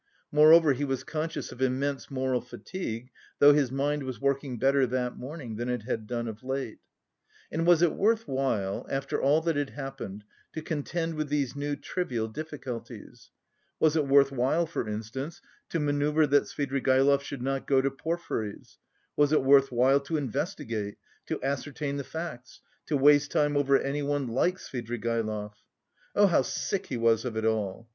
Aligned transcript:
Moreover, 0.31 0.73
he 0.73 0.83
was 0.83 1.03
conscious 1.03 1.51
of 1.51 1.61
immense 1.61 2.09
moral 2.09 2.41
fatigue, 2.41 3.11
though 3.37 3.53
his 3.53 3.71
mind 3.71 4.01
was 4.01 4.19
working 4.19 4.57
better 4.57 4.87
that 4.87 5.15
morning 5.15 5.57
than 5.57 5.69
it 5.69 5.83
had 5.83 6.07
done 6.07 6.27
of 6.27 6.41
late. 6.43 6.79
And 7.51 7.67
was 7.67 7.83
it 7.83 7.93
worth 7.93 8.27
while, 8.27 8.87
after 8.89 9.21
all 9.21 9.41
that 9.41 9.55
had 9.55 9.69
happened, 9.69 10.23
to 10.53 10.61
contend 10.63 11.13
with 11.13 11.29
these 11.29 11.55
new 11.55 11.75
trivial 11.75 12.27
difficulties? 12.27 13.29
Was 13.79 13.95
it 13.95 14.07
worth 14.07 14.31
while, 14.31 14.65
for 14.65 14.89
instance, 14.89 15.39
to 15.69 15.79
manoeuvre 15.79 16.25
that 16.25 16.45
Svidrigaïlov 16.45 17.21
should 17.21 17.43
not 17.43 17.67
go 17.67 17.79
to 17.79 17.91
Porfiry's? 17.91 18.79
Was 19.15 19.31
it 19.31 19.43
worth 19.43 19.71
while 19.71 19.99
to 19.99 20.17
investigate, 20.17 20.97
to 21.27 21.39
ascertain 21.43 21.97
the 21.97 22.03
facts, 22.03 22.59
to 22.87 22.97
waste 22.97 23.29
time 23.29 23.55
over 23.55 23.77
anyone 23.77 24.29
like 24.29 24.57
Svidrigaïlov? 24.57 25.53
Oh, 26.15 26.25
how 26.25 26.41
sick 26.41 26.87
he 26.87 26.97
was 26.97 27.23
of 27.23 27.37
it 27.37 27.45
all! 27.45 27.87